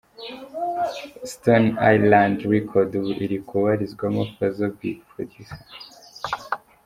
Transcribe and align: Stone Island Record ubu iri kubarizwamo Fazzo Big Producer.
Stone 1.31 1.69
Island 1.93 2.37
Record 2.53 2.89
ubu 2.99 3.11
iri 3.23 3.37
kubarizwamo 3.47 4.21
Fazzo 4.35 4.65
Big 4.77 4.97
Producer. 5.11 5.61